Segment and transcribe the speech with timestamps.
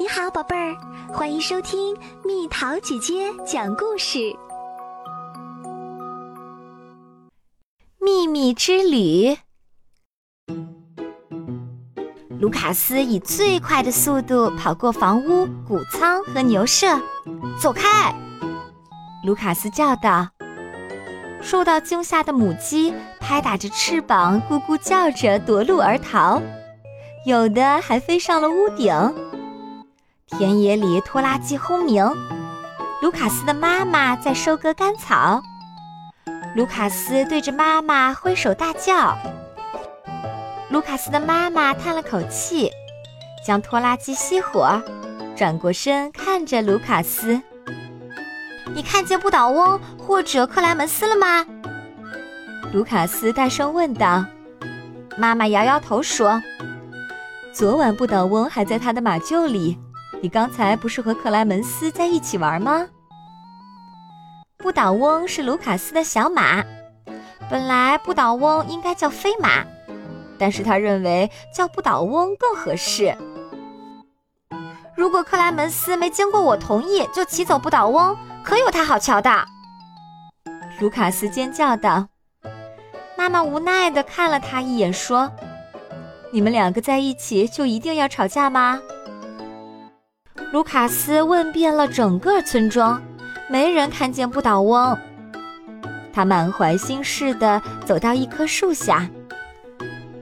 [0.00, 0.76] 你好，宝贝儿，
[1.12, 4.32] 欢迎收听蜜桃姐姐讲故事。
[7.98, 9.36] 秘密之旅，
[12.38, 16.86] 卢卡斯以最快的速度跑过房屋、谷仓和牛舍，
[17.60, 18.14] 走开！
[19.24, 20.28] 卢卡斯叫道。
[21.42, 26.40] 受到惊吓的母鸡拍打着翅膀，咕咕叫着夺路而逃，
[27.26, 28.94] 有的还飞上了屋顶。
[30.30, 32.04] 田野里拖拉机轰鸣，
[33.00, 35.42] 卢卡斯的妈妈在收割干草。
[36.54, 39.16] 卢卡斯对着妈妈挥手大叫。
[40.70, 42.70] 卢卡斯的妈妈叹了口气，
[43.44, 44.80] 将拖拉机熄火，
[45.34, 47.40] 转过身看着卢卡斯
[48.74, 51.46] ：“你看见不倒翁或者克莱门斯了吗？”
[52.72, 54.24] 卢卡斯大声问道。
[55.16, 56.40] 妈妈摇摇头说
[57.50, 59.78] ：“昨晚不倒翁还在他的马厩里。”
[60.20, 62.88] 你刚才不是和克莱门斯在一起玩吗？
[64.56, 66.64] 不倒翁是卢卡斯的小马，
[67.48, 69.64] 本来不倒翁应该叫飞马，
[70.36, 73.16] 但是他认为叫不倒翁更合适。
[74.96, 79.30] 如果克莱门斯没经过我同意就骑走不倒翁，可有他好瞧的！
[80.80, 82.08] 卢卡斯尖叫道。
[83.16, 85.30] 妈妈无奈地看了他一眼，说
[86.32, 88.80] ：“你们两个在一起就一定要吵架吗？”
[90.50, 93.02] 卢卡斯问遍了整个村庄，
[93.50, 94.96] 没人看见不倒翁。
[96.12, 99.08] 他满怀心事地走到一棵树下。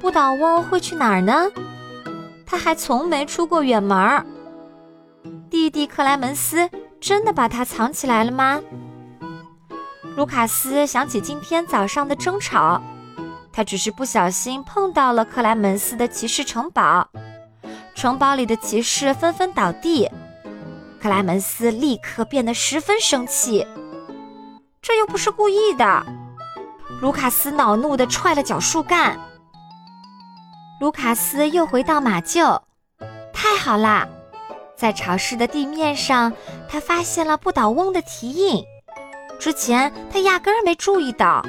[0.00, 1.48] 不倒翁会去哪儿呢？
[2.44, 4.26] 他还从没出过远门儿。
[5.48, 6.68] 弟弟克莱门斯
[7.00, 8.60] 真的把他藏起来了吗？
[10.16, 12.82] 卢卡斯想起今天早上的争吵，
[13.52, 17.08] 他只是不小心碰到了克莱门斯的骑士城堡。
[18.06, 20.08] 城堡里的骑士纷纷倒地，
[21.02, 23.66] 克莱门斯立刻变得十分生气。
[24.80, 26.06] 这又不是故意的。
[27.00, 29.18] 卢卡斯恼怒地踹了脚树干。
[30.80, 32.62] 卢卡斯又回到马厩，
[33.32, 34.06] 太好啦！
[34.76, 36.32] 在潮湿的地面上，
[36.68, 38.64] 他发现了不倒翁的蹄印，
[39.40, 41.44] 之前他压根儿没注意到。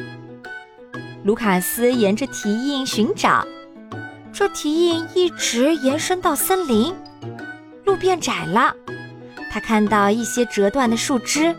[1.23, 3.45] 卢卡斯沿着蹄印寻找。
[4.37, 6.93] 这蹄印一直延伸到森林，
[7.85, 8.71] 路变窄了。
[9.51, 11.55] 他看到一些折断的树枝，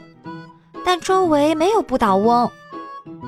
[0.84, 2.48] 但周围没有不倒翁，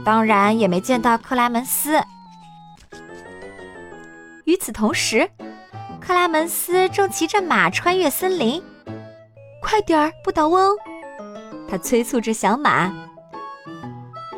[0.04, 2.00] 当然也没见到克莱门斯。
[4.44, 5.28] 与此同时，
[6.00, 8.62] 克莱门斯正骑着马穿越森林。
[9.60, 10.76] 快点儿，不倒翁！
[11.68, 12.88] 他催促着小马。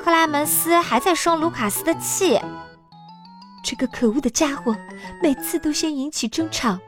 [0.02, 2.40] 克莱门斯还在生卢卡斯的气。
[3.62, 4.76] 这个可恶的家伙，
[5.22, 6.78] 每次都先引起争吵，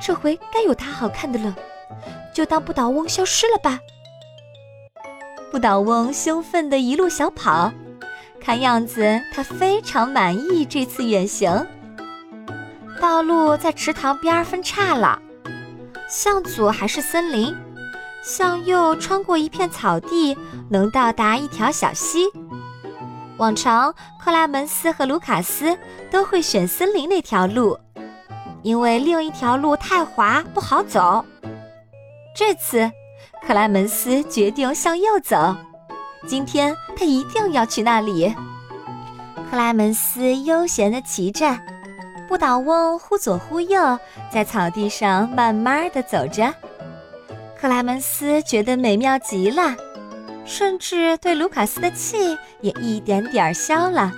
[0.00, 1.54] 这回该有他好看的了。
[2.34, 3.78] 就当不倒翁消失了吧。
[5.50, 7.70] 不倒翁兴奋地一路小跑，
[8.40, 11.66] 看样子他非常满意这次远行。
[12.98, 15.20] 道路在池塘边分叉了，
[16.08, 17.54] 向左还是森林，
[18.22, 20.34] 向右穿过一片草地，
[20.70, 22.30] 能到达一条小溪。
[23.38, 25.76] 往常，克莱门斯和卢卡斯
[26.10, 27.78] 都会选森林那条路，
[28.62, 31.24] 因为另一条路太滑不好走。
[32.36, 32.90] 这次，
[33.46, 35.56] 克莱门斯决定向右走。
[36.26, 38.32] 今天他一定要去那里。
[39.50, 41.58] 克莱门斯悠闲地骑着，
[42.28, 43.98] 不倒翁忽左忽右，
[44.30, 46.54] 在草地上慢慢地走着。
[47.60, 49.74] 克莱门斯觉得美妙极了。
[50.44, 54.12] 甚至对卢卡斯的气也一点点消了。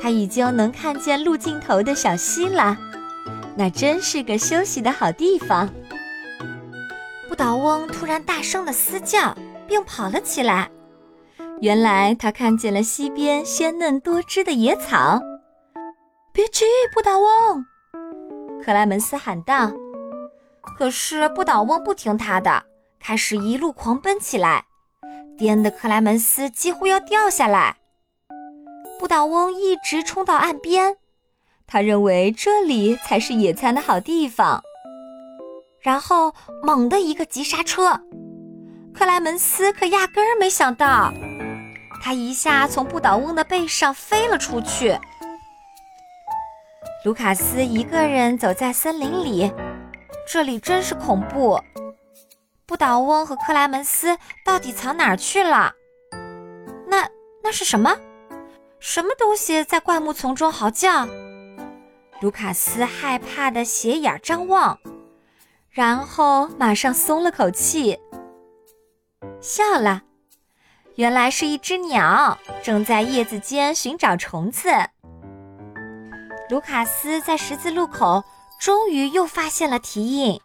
[0.00, 2.76] 他已经能看见路尽头的小溪了，
[3.56, 5.68] 那真是个休息的好地方。
[7.28, 9.34] 不倒翁突然大声的嘶叫，
[9.66, 10.70] 并跑了起来。
[11.60, 15.20] 原来他看见了溪边鲜嫩多汁的野草。
[16.32, 17.64] 别去，不倒翁！
[18.62, 19.72] 克莱门斯喊道。
[20.76, 22.62] 可是不倒翁不听他的，
[23.00, 24.64] 开始一路狂奔起来。
[25.36, 27.76] 颠的克莱门斯几乎要掉下来。
[28.98, 30.96] 不倒翁一直冲到岸边，
[31.66, 34.62] 他认为这里才是野餐的好地方。
[35.80, 36.32] 然后
[36.62, 38.00] 猛地一个急刹车，
[38.94, 41.12] 克莱门斯可压根儿没想到，
[42.02, 44.98] 他一下从不倒翁的背上飞了出去。
[47.04, 49.52] 卢卡斯一个人走在森林里，
[50.26, 51.60] 这里真是恐怖。
[52.66, 55.74] 不倒翁和克莱门斯到底藏哪儿去了？
[56.88, 57.08] 那
[57.42, 57.96] 那是什么？
[58.80, 61.06] 什么东西在灌木丛中嚎叫？
[62.20, 64.78] 卢卡斯害怕的斜眼张望，
[65.70, 67.98] 然后马上松了口气，
[69.40, 70.02] 笑了。
[70.94, 74.70] 原来是一只鸟正在叶子间寻找虫子。
[76.48, 78.22] 卢卡斯在十字路口
[78.60, 80.40] 终于又发现了蹄印。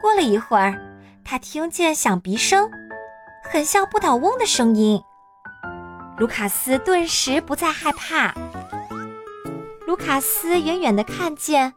[0.00, 0.80] 过了一会儿，
[1.28, 2.70] 他听见响鼻声，
[3.50, 5.02] 很像不倒翁的声音。
[6.18, 8.32] 卢卡斯顿时不再害怕。
[9.88, 11.74] 卢卡斯远远地看见，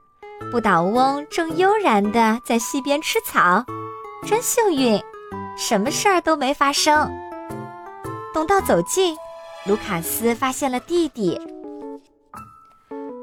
[0.51, 3.66] 不倒翁正悠然地在溪边吃草，
[4.24, 5.01] 真幸运，
[5.57, 7.12] 什么事儿都没发生。
[8.31, 9.18] 等到走近，
[9.66, 11.42] 卢卡斯发现了弟弟。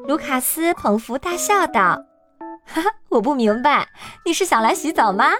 [0.08, 2.04] 卢卡斯捧腹大笑道
[2.66, 3.88] ：“哈哈，我不明白，
[4.24, 5.30] 你是想来洗澡吗？”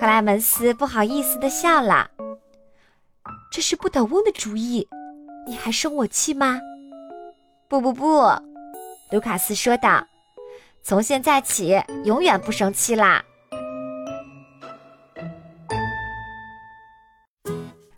[0.00, 2.08] 克莱门斯不好意思地笑了
[3.52, 4.88] ：“这是不倒翁的主意，
[5.46, 6.58] 你还生我气吗
[7.68, 8.22] ？”“不不不。”
[9.12, 10.02] 卢卡斯说道
[10.82, 13.22] ，“从现在起，永远不生气啦。”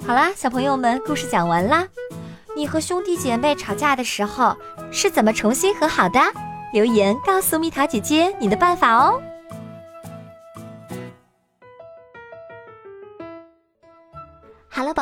[0.05, 1.87] 好啦，小朋友们，故事讲完啦。
[2.57, 4.57] 你和兄弟姐妹吵架的时候
[4.91, 6.19] 是怎么重新和好的？
[6.73, 9.23] 留言告诉蜜桃姐姐你的办法哦。